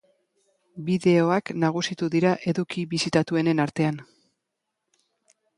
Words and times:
Bideoak 0.87 1.51
nagusitu 1.65 2.09
dira 2.17 2.33
eduki 2.53 2.87
bisitatuenen 2.97 3.63
artean. 3.67 4.03